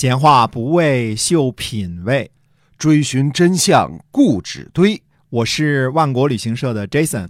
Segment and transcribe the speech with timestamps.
[0.00, 2.30] 闲话不为秀品味，
[2.78, 5.02] 追寻真相固执堆。
[5.28, 7.26] 我是万国旅行社的 Jason，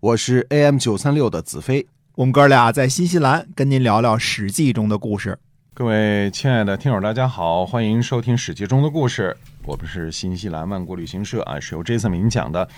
[0.00, 1.86] 我是 AM 九三六的子飞。
[2.16, 5.38] 我们哥俩在新西兰跟您聊聊《史记》中的故事。
[5.72, 9.34] 各位亲爱的听友，大家好，欢迎收听《史记》中的故事。
[9.64, 12.68] 我们是新西兰万国旅行社啊，是由 Jason 为您讲的。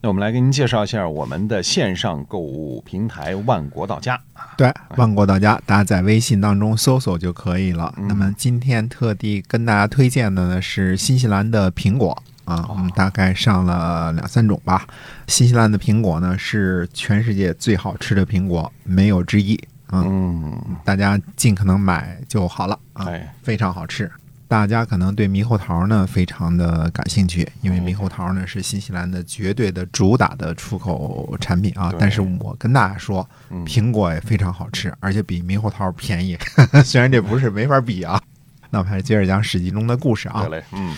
[0.00, 4.20] 那我们来给您介绍一下我们的线上购物平台万国到家。
[4.56, 7.92] 对，万国到家，大家在微信当中搜索就可以了。
[7.96, 14.86] 那么今天特地跟大家推荐的呢是新西兰的苹果啊，我们大概上了两三种吧。
[15.26, 19.58] 新西兰的苹果呢是全世界最好吃的苹果，没有之一。
[19.90, 24.08] 嗯，大家尽可能买就好了啊，哎，非常好吃。
[24.48, 31.92] 大家可能对猕猴桃呢非常的感兴趣，因为猕猴桃呢是新西兰的绝对的主打的出口产品啊。
[31.98, 36.36] 但是我跟大家说，嗯苹果也非常好吃，而且比猕猴桃便宜。
[36.82, 38.20] 虽然这不是没法比啊。
[38.70, 40.96] 那我们还是接着讲《史记》中的故事啊嗯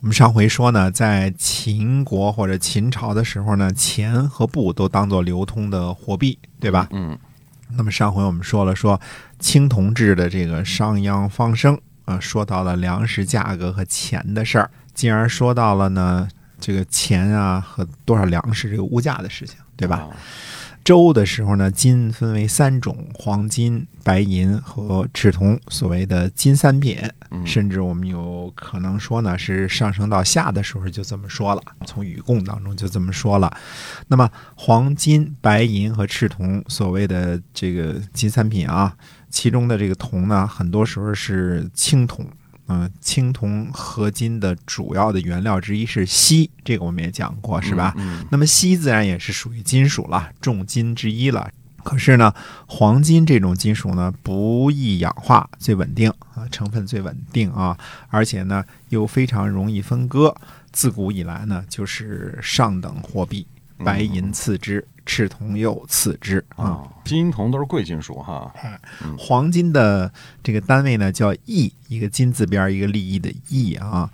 [0.00, 6.88] 我们上回说呢，在秦国或者秦朝的时候呢，钱和布都当做流通的货币，对吧？
[6.92, 7.18] 嗯
[7.76, 8.98] 那么上回我们说了说
[9.38, 11.78] 青铜制的这个商鞅方生
[12.08, 16.26] 啊、说到了粮食价格和钱的事儿，进而说到了呢
[16.58, 20.08] 这个钱啊和多少粮食这个物价的事情，对吧？
[20.88, 26.96] 周的时候呢，金分为三种：黄金、白银和赤铜，所谓的金三品。
[27.30, 33.54] 嗯甚至我们有可能说呢，是上升到夏的时候就这么说了，从语贡当中就这么说了。
[34.06, 38.96] 那么黄金、白银和赤铜，所谓的这个金三品啊，
[39.28, 42.26] 其中的这个铜呢，很多时候是青铜。
[42.68, 47.94] 嗯、青铜合金的主要的原料之一是锡，这个我们也讲过，是吧？
[47.96, 51.50] 嗯那么锡自然也是属于金属了，重金之一了。
[51.84, 52.34] 可是呢，
[52.66, 60.34] 黄金这种金属呢不易氧化，最稳定啊，成分最稳定啊，而且呢又非常容易分割。
[60.70, 63.46] 自古以来呢就是上等货币，
[63.78, 66.64] 白银次之，赤铜又次之啊。
[66.64, 68.52] 啊，金铜都是贵金属哈。
[69.18, 70.12] 黄金的
[70.42, 74.10] 这个单位呢叫亿，一个金字边儿一个利益的亿啊。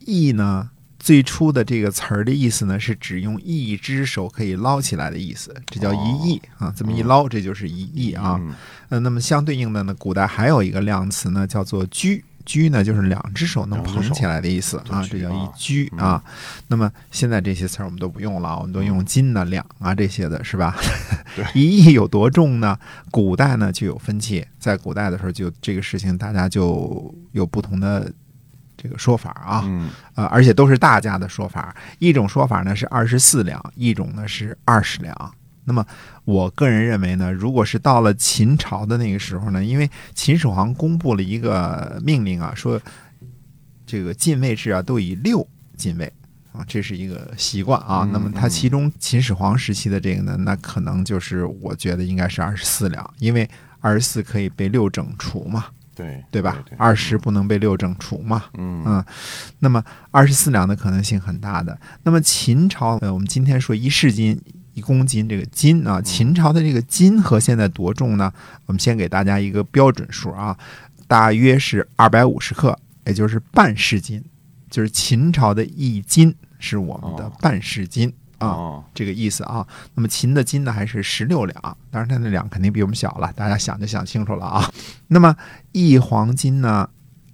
[0.00, 0.68] 亿呢
[0.98, 6.72] 最初的这个词儿的意思呢是指用一只手可以捞起来的意思，这叫一亿啊。
[6.76, 8.36] 这么一捞，这就是一亿啊。
[8.38, 8.52] 嗯
[8.90, 12.22] 呃，那么相对应的呢，古代还有一个量词呢叫做居。
[12.44, 16.22] 居呢，就是两只手能捧起来的意思啊，这叫一居居啊。
[16.68, 20.76] 那么现在这些词儿我们都不用了，我们都用斤呢、两啊这些的是吧？
[21.54, 22.78] 一亿有多重呢？
[23.10, 28.12] 古代呢就有分歧，在古代的时候就这个事情大家就有不同的
[28.76, 31.74] 这个说法啊，嗯呃，而且都是大家的说法。
[31.98, 35.34] 一种说法呢是二十四两，一种呢是二十两。
[35.64, 35.84] 那么
[36.24, 42.80] 我个人认为呢，如果是到了秦朝的那个时候呢，因为秦始皇公布了一个命令啊，说
[43.86, 46.12] 这个进位制啊都以六进位。
[46.52, 48.02] 啊，这是一个习惯啊。
[48.04, 55.64] 嗯那么它其中秦始皇时期的这个呢，那可能就是我觉得应该是二十四两，因为二十四可以被六整除嘛，
[55.96, 56.64] 对对吧？
[56.78, 58.44] 二十不能被六整除嘛。
[58.56, 59.04] 嗯嗯，
[59.58, 59.82] 那么
[60.12, 61.76] 二十四两的可能性很大的。
[62.04, 64.40] 那么秦朝，呃，我们今天说一市斤、
[64.74, 68.32] 一公斤，这个斤啊，秦朝的这个斤和现在多重呢？
[68.66, 70.56] 我们先给大家一个标准数啊，
[71.06, 74.22] 大约是二百五十克，也就是半市斤，
[74.68, 78.12] 就是秦朝的一斤是我们的哦半市斤。
[78.38, 79.66] 啊，哦这个意思啊。
[79.94, 84.68] 那么秦的金呢还是十六两，当然它的两肯定比我们小了，大家想就想清楚了啊。
[85.06, 85.36] 那么
[85.70, 86.90] 一黄金呢，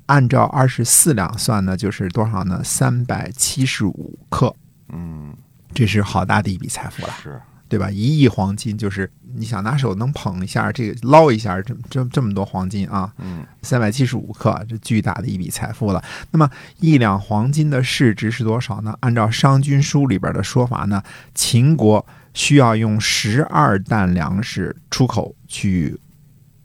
[0.06, 2.62] 按照二十四两算呢，就是多少呢？
[2.62, 4.54] 三百七十五克，
[4.90, 5.34] 嗯
[5.72, 7.88] 这是好大的一笔财富了，是对吧？
[7.88, 16.02] 一亿黄金就是你想拿手能捧一下，这个捞一下，这这这么多黄金啊，嗯三百七十五克，这巨大的一笔财富了。
[16.32, 16.50] 那么
[16.80, 18.96] 一两黄金的市值是多少呢？
[19.00, 21.00] 按照《商君书》里边的说法呢，
[21.32, 22.04] 秦国
[22.34, 25.96] 需要用十二担粮食出口去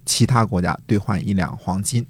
[0.06, 2.04] 其他国家兑换一两黄金。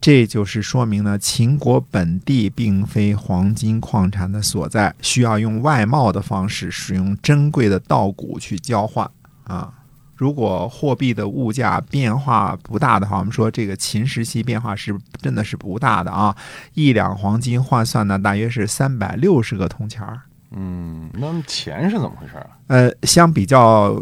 [0.00, 9.08] 这就是说明呢，秦国本地并非黄金矿产的所在，需要用外贸的方式，使用珍贵的稻谷去交换
[9.44, 9.72] 啊。
[10.16, 16.36] 如果货币的物价变化不大的话，我们说这个秦时期变化是真的是不大的啊。
[16.74, 20.20] 一两黄金换算呢，大约是三百六十个铜钱儿。
[20.50, 22.46] 嗯，那么钱是怎么回事啊？
[22.66, 23.94] 呃，相比较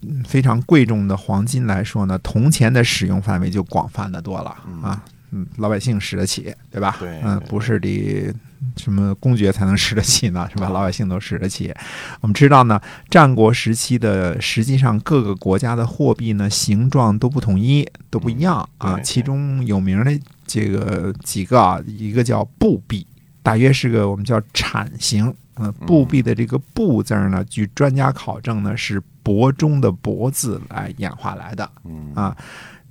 [0.00, 5.02] 嗯非常贵重的黄金来说呢，铜钱的使用范围就广泛的多了嗯啊。
[5.04, 5.12] 嗯，
[5.56, 6.96] 老百姓使得起，对吧？
[6.98, 8.32] 对嗯，不是得
[8.76, 10.66] 什么公爵才能使得起呢，是吧？
[10.66, 11.72] 啊老百姓都使得起。
[12.20, 12.80] 我们知道呢，
[13.10, 18.98] 战国时期的实际上各个国家的货币呢形状都不统一，都不一样啊。
[19.00, 23.06] 其中有名的这个几个啊，一个叫布币，
[23.42, 25.32] 大约是个我们叫铲形。
[25.60, 31.68] 嗯，布币的这个“布”字呢，据专家考证呢，是帛中的“帛”字来演化来的。
[31.84, 32.36] 嗯啊，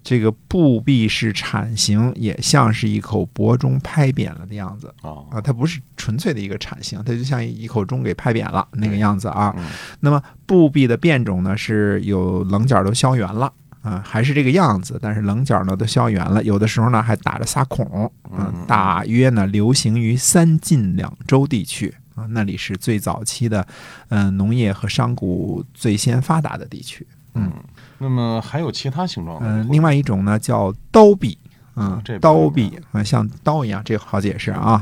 [0.07, 9.53] 这个布币是铲形，也像是一口帛钟拍扁了的样子哦啊，它不是纯粹的一个铲形，它就像一口钟给拍扁了那个样子啊。
[9.57, 9.65] 嗯
[9.99, 13.51] 那么布币的变种呢，是有棱角都削圆了。
[13.81, 23.67] 啊，还是这个样子，但是棱角呢都削圆了，有的时候呢还打着仨孔，嗯，大约呢流行于三晋两周地区啊，那里是最早期的，
[24.07, 27.05] 嗯、农业和商贾最先发达的地区。
[27.37, 27.51] 嗯，
[27.99, 29.67] 那么还有其他形状的嗯？
[29.69, 31.37] 另外一种呢叫刀币，
[31.77, 34.81] 嗯这，刀币啊，像刀一样，这个好解释啊。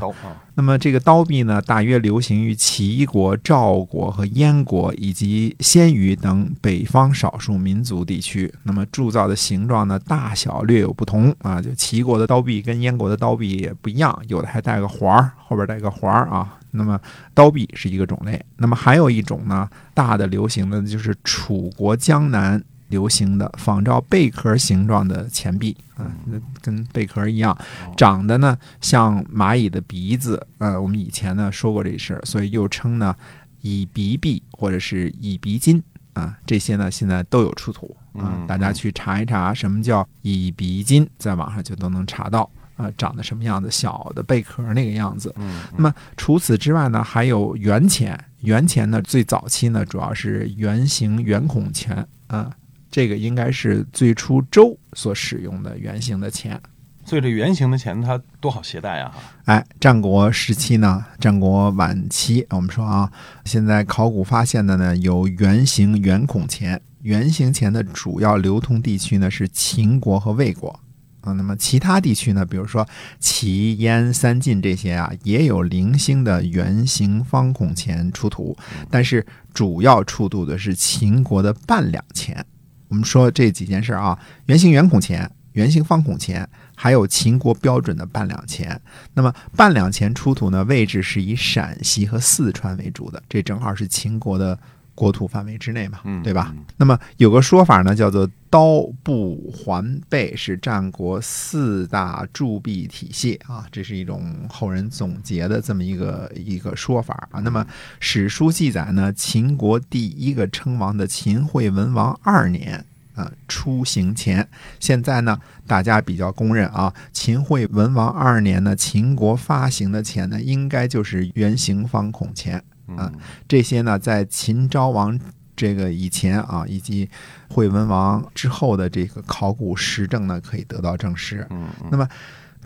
[0.54, 8.50] 那么这个刀币呢，大约流行于齐国、赵国和燕国以及鲜于等北方少数民族地区。
[8.62, 11.60] 那么铸造的形状呢，大小略有不同啊。
[11.60, 16.58] 就齐国的刀币跟燕国的刀币也不一样，有的还带个环儿，后边带个环儿啊。
[16.70, 16.98] 那么
[17.34, 22.64] 刀币是一个种类，那么还有一种呢，大的流行的就是楚国江南。
[22.88, 27.56] 流行的仿照贝壳形状的钱币啊，那跟贝壳一样，
[27.96, 30.46] 长得呢像蚂蚁的鼻子。
[30.58, 33.14] 呃，我们以前呢说过这事儿，所以又称呢
[33.62, 45.34] 蚁鼻币或者是蚁鼻金啊，这些呢现在都有出土啊嗯，大家去查一查什么叫蚁鼻金，在网上就都能查到啊，长得什么样子，小的贝壳那个样子。
[45.38, 48.18] 嗯，那么除此之外呢，还有圆钱。
[48.42, 52.48] 圆钱呢，最早期呢，主要是圆形圆孔钱啊，
[52.96, 56.58] 这个应该是最初周所使用的圆形的钱。
[57.04, 59.12] 所以这圆形的钱它多好携带啊！
[59.14, 63.12] 哈，哎，战国时期呢，战国晚期，我们说啊，
[63.44, 66.80] 现在考古发现的呢有圆形圆孔钱。
[67.02, 70.80] 圆形钱的主要流通地区呢是秦国和魏国。
[71.20, 72.88] 啊，那么其他地区呢，比如说
[73.20, 78.56] 齐、燕、三晋这些啊，也有零星的圆形方孔钱出土，
[78.90, 82.42] 但是主要出土的是秦国的半两钱。
[82.88, 88.80] 我们说这几件事儿啊，圆形圆孔钱、圆形方孔钱，还有秦国标准的半两钱。
[89.14, 94.58] 那么半两钱出土呢，位置是以陕西和四川为主的，这正好是秦国的
[94.96, 96.52] 国土范围之内嘛，嗯对吧？
[96.56, 107.38] 嗯那么有个说法呢，叫做刀不还背是战国四大铸币体系啊，这是一种后人总结的这么一个一个说法啊。
[107.40, 107.64] 那么
[108.00, 112.84] 史书记载呢，秦国第一个称王的秦惠文王二年。
[113.16, 114.46] 啊，出行前，
[114.78, 122.62] 现在呢，大家比较公认啊，秦惠文王二年呢，秦国发行的钱呢，应该就是圆形方孔钱。
[122.96, 125.18] 啊嗯这些呢，在秦昭王
[125.56, 127.08] 这个以前啊，以及
[127.48, 131.46] 惠文王之后的这个考古实证呢，可以得到证实。
[131.50, 132.06] 嗯嗯那么，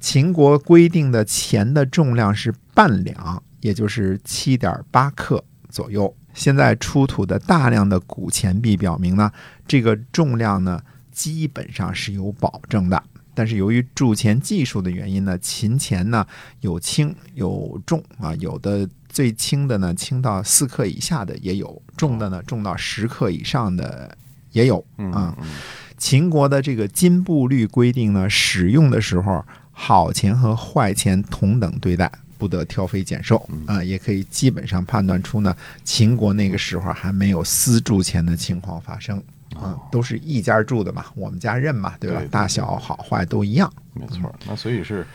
[0.00, 6.12] 秦国规定的钱的重量是半两，也就是七点八克左右。
[6.32, 9.30] 现在出土的大量的古钱币表明呢，
[9.66, 10.80] 这个重量呢
[11.12, 13.02] 基本上是有保证的。
[13.34, 16.26] 但是由于铸钱技术的原因呢，秦钱呢
[16.60, 24.16] 有轻有重啊，有的最轻的呢轻到四克以下的也有，重的呢重到十克以上的
[24.52, 25.36] 也有嗯啊。
[25.38, 25.46] 嗯
[25.98, 39.22] 秦国的这个金布律规定呢，使用的时候好钱和坏钱同等对待，不得挑肥拣瘦啊、也可以基本上判断出呢，秦国那个时候还没有私铸钱的情况发生
[39.56, 42.22] 啊、都是一家铸的嘛，我们家认嘛，对吧？
[42.30, 43.70] 大小好坏都一样。
[43.92, 44.34] 没错。
[44.46, 45.06] 那所以是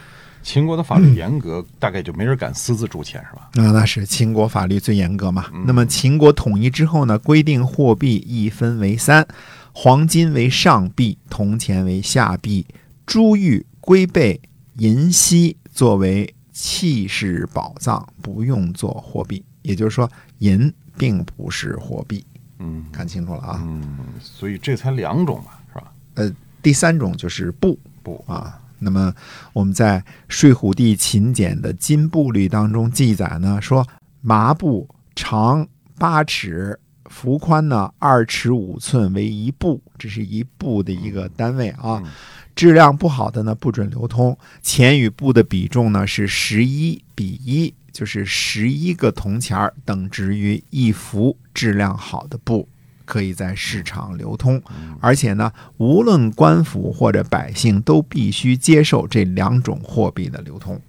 [0.45, 3.49] 秦国的法律严格，大概就没人敢私自铸钱是吧？
[3.55, 5.47] 啊，那是秦国法律最严格嘛。
[5.65, 9.27] 那么秦国统一之后呢，规定货币一分为三，
[9.73, 12.63] 黄金为上币，铜钱为下币，
[13.07, 14.39] 珠玉、龟背、
[14.75, 19.43] 银锡作为器饰宝藏，不用做货币。
[19.63, 22.23] 也就是说，银并不是货币，
[22.59, 23.63] 嗯看清楚了啊。
[23.65, 23.83] 嗯，
[24.21, 25.91] 所以这才两种嘛，是吧？
[26.13, 28.61] 呃，第三种就是布，布啊。
[28.79, 29.13] 那么
[29.53, 33.85] 我们在《睡虎地秦简》的金布律当中记载呢，说
[34.21, 35.67] 麻布长
[35.97, 42.01] 八尺，幅宽呢二尺五寸为一布，这是一布的一个单位啊。
[42.03, 42.11] 嗯
[42.55, 44.37] 质量不好的呢不准流通。
[44.61, 52.65] 钱与布的比重呢是十一比一，就是十一个铜钱儿等值于一幅质量好的布。
[53.05, 54.61] 可以在市场流通，
[54.99, 60.81] 而且呢，无论官府或者百姓都必须接受这两种货币的流通。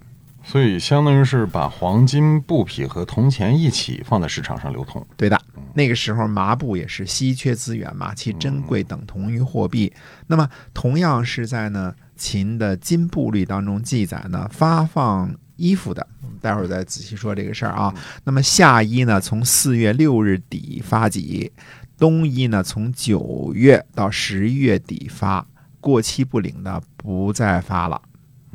[0.42, 5.04] 所以相当于是把黄金、布匹和铜钱一起放在市场上流通。
[5.16, 5.36] 对的，
[5.74, 9.92] 那个时候麻布也是稀缺资源嘛，其珍贵等同于货币。
[10.28, 17.92] 那么同样是在呢秦的金布律当中记载呢，发放衣服的，我们待会儿再仔细说这个事儿啊。
[18.22, 21.50] 那么夏衣呢，从四月六日底发给；
[21.98, 25.46] 冬衣呢，从九月到十一月底发，
[25.80, 28.02] 过期不领的不再发了。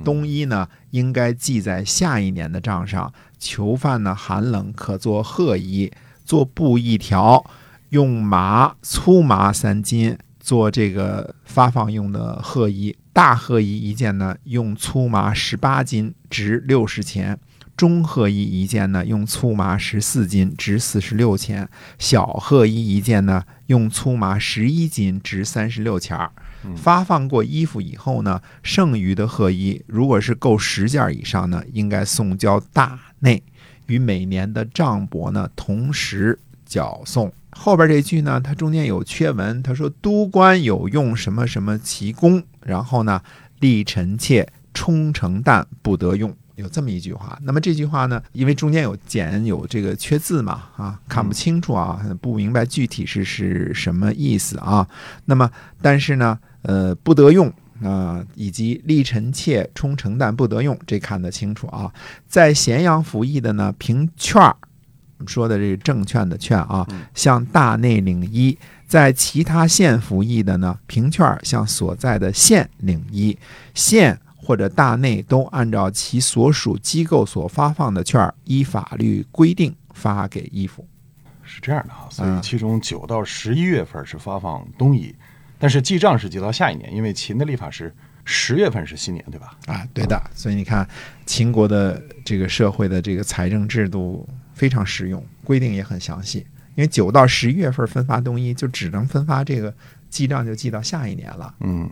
[0.04, 3.12] 冬衣呢，应该记在下一年的账上。
[3.40, 5.92] 囚犯呢，寒冷可做褐衣，
[6.24, 7.44] 做布一条，
[7.90, 12.96] 用麻粗麻三斤做这个发放用的褐衣。
[13.12, 17.36] 大褐衣一件呢，用粗麻十八斤，值六十钱；
[17.76, 21.66] 中褐衣一件呢，用粗麻十四斤，值四十六钱；
[21.98, 26.32] 小褐衣一件呢，用粗麻十一斤，值三十六钱儿。
[26.76, 33.42] 发放过衣服以后呢，剩余的褐衣如果是够十件以上呢，应该送交大内，
[33.88, 37.34] 与每年的账簿呢同时缴送。
[37.50, 43.24] 后边这句呢，它中间有缺文，他说都官有用什么什么其功，然后呢，
[43.60, 47.38] 立臣妾充成旦不得用，有这么一句话。
[47.44, 54.88] 那么这句话呢，因为中间有简有这个缺字嘛，啊，看不清楚啊，不明白具体是是什么意思啊。
[55.26, 55.52] 那么
[55.82, 56.40] 但是呢。
[56.64, 57.52] 呃，不得用
[57.82, 61.92] 啊，以及立臣妾充成担不得用，这看得清楚啊。
[62.28, 64.56] 在咸阳服役的呢，凭券儿，
[65.26, 73.36] 说的这个证券的券啊，向大内领一；在其他县服役的呢，凭券儿向所在的县领一。
[73.74, 80.88] 县或者大内都按照其所属机构所发放的券，依法律规定发给衣服。
[81.44, 85.14] 是这样的啊，所以其中九到十一月份是发放冬衣。
[85.60, 87.94] 但是记账是记到下一年，因为秦的历法是
[88.26, 89.56] 十月份是新年，对吧？
[89.68, 90.20] 啊，对的。
[90.34, 90.88] 所以你看，
[91.26, 96.40] 秦国的这个社会的这个财政制度非常实用，规定也很详细。
[96.76, 99.72] 因为九到十一月份分发冬衣，就只能分发这个
[100.10, 101.54] 记账就记到下一年了。
[101.60, 101.88] 嗯，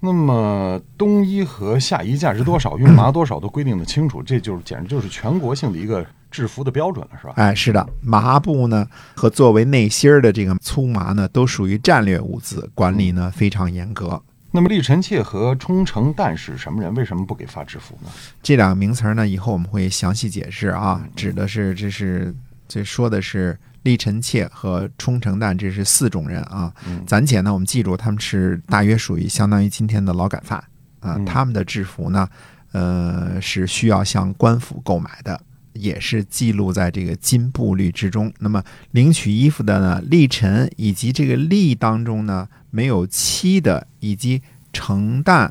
[0.00, 6.04] 那么冬衣和夏衣价值多少，用麻多少都规定的清楚，这就是简直就是全国性的一个。
[6.30, 7.32] 制服的标准了，是吧？
[7.36, 14.22] 哎，是的，麻布呢和作为内芯儿的这个粗麻呢，都属于战略物资，管理呢非常严格。
[14.50, 16.92] 那么，立臣妾和冲绳旦是什么人？
[16.92, 18.10] 为什么不给发制服呢？
[18.42, 21.02] 这两个名词呢，以后我们会详细解释啊。
[21.16, 22.34] 指的是这是
[22.68, 26.72] 这说的是立臣妾和冲成担，这是四种人啊。
[27.06, 30.62] 暂且呢，我们记住他们是大约属于相当于今天的劳改犯
[31.00, 31.18] 啊。
[31.24, 32.28] 他们的制服呢，
[32.72, 35.40] 呃，是需要向官府购买的。
[35.74, 38.32] 也是记录在这个金布律之中。
[38.40, 44.42] 那么领取衣服的呢，立臣以及这个立当中呢，没有妻的以及
[44.72, 45.48] 承旦，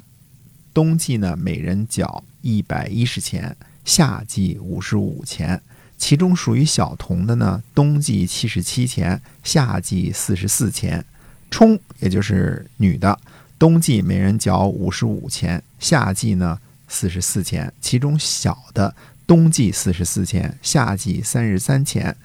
[0.73, 3.55] 冬季呢每人缴一百一十钱，
[3.85, 5.61] 夏季五十五钱。
[5.97, 11.03] 其中属于小童的呢，冬季七十七钱，夏季四十四钱。
[11.49, 13.19] 冲也就是女的，
[13.57, 17.73] 冬季每人缴五十五钱，夏季呢四十四钱。
[17.81, 18.95] 其中小的。
[19.25, 22.15] 冬季四十四钱，夏季三十三钱。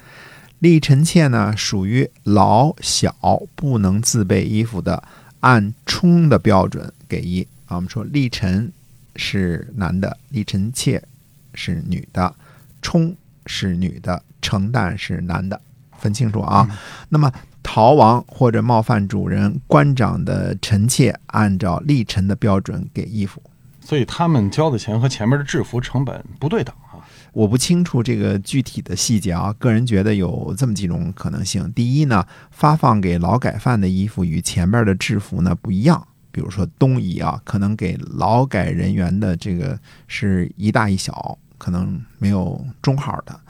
[0.61, 5.03] 立臣妾呢，属于老小不能自备衣服的，
[5.41, 7.75] 按冲的标准给一啊。
[7.75, 8.73] 我们说立臣
[9.17, 11.03] 是男的，立臣妾
[11.55, 12.33] 是女的，
[12.81, 15.61] 冲是女的，承担是男的，
[15.99, 16.69] 分清楚啊。
[17.09, 17.31] 那么
[17.63, 23.43] 逃亡或者冒犯主人官长的臣妾，按照立臣的标准给衣服。
[23.81, 27.03] 所以他们交的钱和前面的制服成本不对等啊。
[27.33, 31.71] 我不清楚这个具体的细节啊，个人觉得有这么几种可能性。
[31.73, 43.41] 第一呢，发放给劳改犯的衣服与前面的制服呢不一样，比如说冬衣啊，可能给劳改人员的这个是一大一小，可能没有中号的。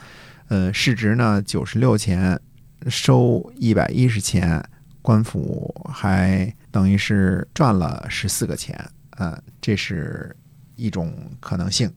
[0.49, 2.38] 呃，市值呢九十六钱，
[2.88, 4.62] 收一百一十钱，
[5.00, 8.78] 官府还等于是赚了十四个钱，
[9.12, 10.37] 呃，这是。
[10.75, 11.88] 一种可能性，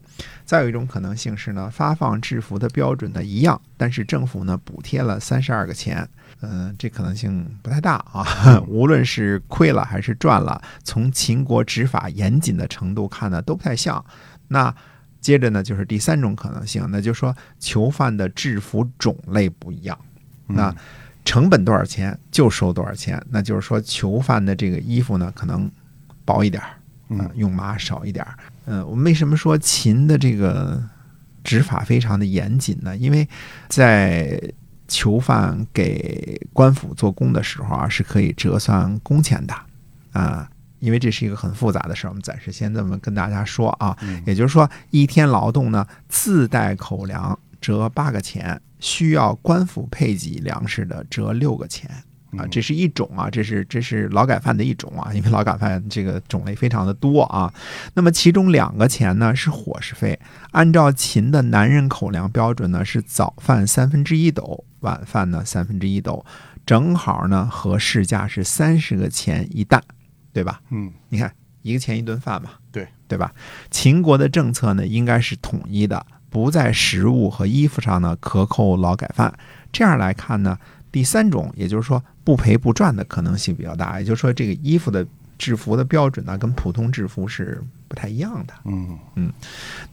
[0.44, 6.08] 再有一种可能性是呢，发放制服的标准呢一样，但是政府呢补贴了三十二个钱，
[6.42, 8.62] 嗯，这可能性不太大啊。
[8.68, 14.06] 无论是亏了还是赚了，从秦国执法严谨的程度看呢，都不太像。
[14.50, 14.76] 那
[15.25, 19.98] 接着呢，就是第三种可能性，那就是说囚犯的制服种类不一样，
[20.46, 20.72] 那
[21.24, 25.67] 成本多少钱就收多少钱，那就是说囚犯的这个衣服呢，可能
[26.24, 26.70] 薄一点儿。
[27.10, 28.38] 嗯，用麻少一点儿。
[28.65, 30.79] 嗯，我们为什么说秦的这个
[31.44, 32.96] 执法非常的严谨呢？
[32.96, 33.27] 因为
[33.67, 34.39] 在
[34.88, 39.55] 囚犯给官府做工的时候啊，是可以折算工钱的
[40.12, 40.48] 啊。
[40.79, 43.98] 因为这是一个很复杂的事儿，我们暂时先这么跟大家说啊。
[44.25, 51.89] 也就是说，一天劳动呢，自带口粮折八个钱，需要官府配给粮食的折六个钱
[52.38, 52.46] 啊。
[52.51, 57.51] 这是一种啊，这是这是劳改犯的一种啊， 因为劳改犯这个种类非常的多啊。
[57.94, 60.20] 那么其中两个钱呢是伙食费，
[60.51, 66.24] 按照秦的男人口粮标准呢是早饭三分之一斗，晚饭呢三分之一斗，
[66.65, 69.82] 正好呢和市价是三十个钱一担。
[70.36, 70.60] 对吧？
[70.70, 73.34] 嗯，你看一个钱一顿饭嘛，对对吧？
[73.72, 79.34] 秦国的政策呢，应该是统一的，不在食物和衣服上呢克扣劳改犯。
[79.72, 80.60] 这样来看呢，
[80.92, 83.98] 第三种，也就是说不赔不赚的可能性比较大。
[83.98, 88.54] 也就是说，这个衣服的制服的标准呢，跟普通制服是不太一样的。
[88.65, 89.32] 嗯嗯，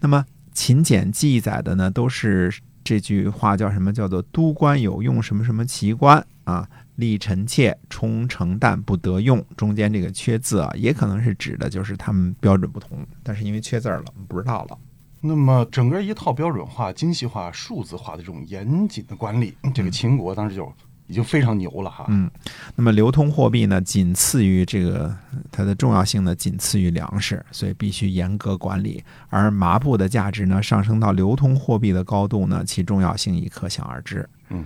[0.00, 2.52] 那么秦简记载的呢，都是
[2.84, 3.92] 这句话叫什么？
[3.92, 6.68] 叫做“都官有用什么什么奇官”啊。
[6.96, 14.78] 立臣妾充成旦不得用，中间这个缺字啊，也可能是指的就是他们标准不同，但是因为缺字了，我们不知道了。
[15.22, 20.70] 那么整个一套标准化、精细化、数字化的这种严谨的管理，这个秦国当时就
[21.06, 22.06] 已经非常牛了哈。
[22.08, 22.30] 嗯，
[22.76, 25.14] 那么流通货币呢，仅次于这个
[25.50, 29.02] 它的重要性呢，仅次于粮食，所以必须严格管理。
[29.28, 34.28] 而麻布的价值呢，上升到流通货币的高度呢，其重要性已可想而知。
[34.48, 34.64] 嗯。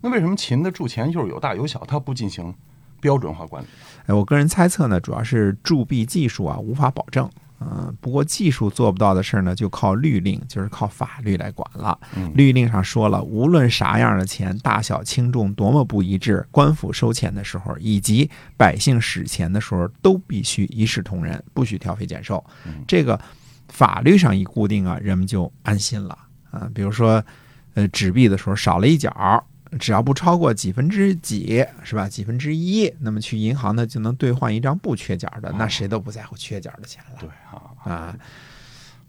[0.00, 2.54] 那为什么秦的铸钱就是有大有小，它不进行
[3.00, 3.66] 标准化管理？
[4.06, 7.28] 哎，我个人猜测呢，主要是铸币技术啊无法保证。
[7.60, 11.98] 嗯，不过技术做不到的事儿呢，就靠律令，就是靠法律来管了。
[12.34, 22.44] 律令上说了，无论啥样的钱，大小轻重多么不一致，官府收钱的时候以及百姓使钱的时候，都必须一视同仁，不许挑肥拣瘦。
[22.86, 23.20] 这个
[23.68, 26.16] 法律上一固定啊，人们就安心了
[26.52, 26.70] 啊。
[26.72, 27.24] 比如说，
[27.74, 29.12] 呃，纸币的时候少了一角。
[29.78, 32.08] 只要不超过几分之几，是吧？
[32.08, 37.18] 几分之一，那么去银行呢就能兑换一张不缺角的，那谁都不在乎缺角的钱了。
[37.20, 38.16] 对啊啊，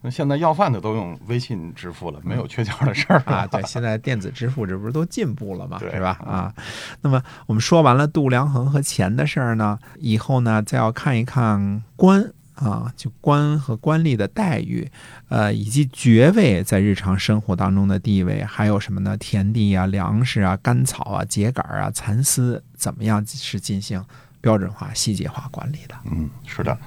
[0.01, 3.45] 那现在要饭的都用微信支付了，没有缺角的事儿啊。
[3.47, 5.77] 对，现在电子支付这不是都进步了吗？
[5.79, 6.19] 是吧？
[6.25, 6.53] 啊，
[7.01, 12.31] 那么我们说完了度量衡和钱的事儿呢，以后呢再要看一看官。
[12.59, 14.89] 啊，就官和官吏的待遇，
[15.29, 19.15] 呃，以及爵位在日常生活当中的地位，还有什么呢？
[19.17, 24.03] 田地啊、粮食啊、干草啊、秸秆啊、蚕丝，怎么样是进行
[24.41, 25.95] 标准化、细节化管理的？
[26.11, 26.77] 嗯，是的。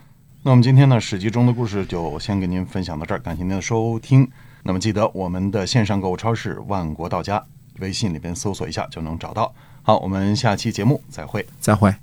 [0.42, 4.28] 那我们今天呢，《史记》中的故事就先给您分享到这儿，感谢您的收听。
[4.64, 7.42] 那么记得我们的线上购物超市“万国到家”，
[7.80, 9.54] 微信里边搜索一下就能找到。
[9.82, 12.02] 好，我们下期节目再会，再会。